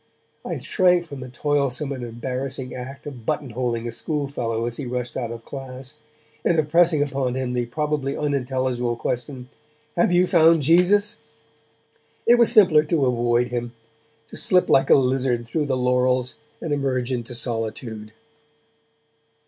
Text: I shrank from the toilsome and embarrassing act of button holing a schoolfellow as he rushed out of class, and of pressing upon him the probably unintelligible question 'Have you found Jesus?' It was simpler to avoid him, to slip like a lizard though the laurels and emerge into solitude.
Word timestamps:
I 0.43 0.57
shrank 0.57 1.05
from 1.05 1.19
the 1.19 1.29
toilsome 1.29 1.91
and 1.91 2.03
embarrassing 2.03 2.73
act 2.73 3.05
of 3.05 3.23
button 3.23 3.51
holing 3.51 3.87
a 3.87 3.91
schoolfellow 3.91 4.65
as 4.65 4.77
he 4.77 4.87
rushed 4.87 5.15
out 5.15 5.29
of 5.29 5.45
class, 5.45 5.99
and 6.43 6.57
of 6.57 6.69
pressing 6.69 7.03
upon 7.03 7.35
him 7.35 7.53
the 7.53 7.67
probably 7.67 8.17
unintelligible 8.17 8.95
question 8.95 9.49
'Have 9.95 10.11
you 10.11 10.25
found 10.25 10.63
Jesus?' 10.63 11.19
It 12.25 12.39
was 12.39 12.51
simpler 12.51 12.81
to 12.83 13.05
avoid 13.05 13.49
him, 13.49 13.73
to 14.29 14.35
slip 14.35 14.69
like 14.69 14.89
a 14.89 14.95
lizard 14.95 15.49
though 15.53 15.65
the 15.65 15.77
laurels 15.77 16.39
and 16.61 16.73
emerge 16.73 17.11
into 17.11 17.35
solitude. 17.35 18.11